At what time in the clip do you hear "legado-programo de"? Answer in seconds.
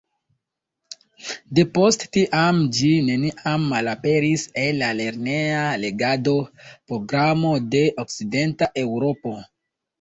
5.85-7.87